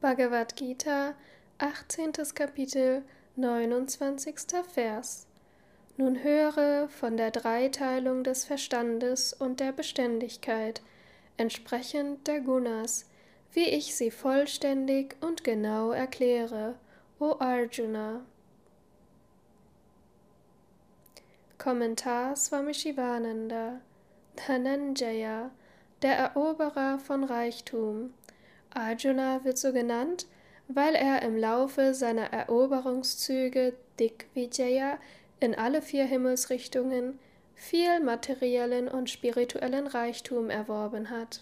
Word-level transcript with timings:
Bhagavad 0.00 0.56
Gita, 0.56 1.14
18. 1.58 2.12
Kapitel, 2.34 3.02
29. 3.36 4.34
Vers. 4.72 5.26
Nun 5.98 6.22
höre 6.24 6.88
von 6.88 7.18
der 7.18 7.30
Dreiteilung 7.30 8.24
des 8.24 8.46
Verstandes 8.46 9.34
und 9.34 9.60
der 9.60 9.72
Beständigkeit, 9.72 10.80
entsprechend 11.36 12.26
der 12.26 12.40
Gunas, 12.40 13.10
wie 13.52 13.68
ich 13.68 13.94
sie 13.94 14.10
vollständig 14.10 15.16
und 15.20 15.44
genau 15.44 15.90
erkläre, 15.90 16.76
o 17.18 17.36
Arjuna. 17.38 18.24
Kommentar 21.58 22.36
Swami 22.36 22.72
Shivananda 22.72 23.82
Dhananjaya, 24.36 25.50
der 26.00 26.16
Eroberer 26.16 26.98
von 26.98 27.22
Reichtum, 27.24 28.14
Arjuna 28.70 29.44
wird 29.44 29.58
so 29.58 29.72
genannt, 29.72 30.26
weil 30.68 30.94
er 30.94 31.22
im 31.22 31.36
Laufe 31.36 31.94
seiner 31.94 32.32
Eroberungszüge 32.32 33.74
Digvijaya 33.98 34.98
in 35.40 35.54
alle 35.54 35.82
vier 35.82 36.04
Himmelsrichtungen 36.04 37.18
viel 37.54 38.00
materiellen 38.00 38.88
und 38.88 39.10
spirituellen 39.10 39.86
Reichtum 39.86 40.48
erworben 40.48 41.10
hat. 41.10 41.40